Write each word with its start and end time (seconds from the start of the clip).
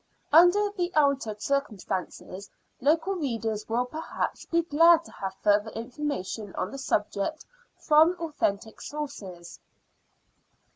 Under 0.33 0.71
the 0.71 0.91
altered 0.95 1.43
circumstances, 1.43 2.49
local 2.79 3.13
readers 3.13 3.69
will 3.69 3.85
perhaps 3.85 4.45
be 4.47 4.63
glad 4.63 5.03
to 5.05 5.11
have 5.11 5.35
further 5.43 5.69
information 5.73 6.55
on 6.55 6.71
the 6.71 6.79
subject 6.79 7.45
from 7.77 8.13
authentic 8.19 8.81
sources. 8.81 9.59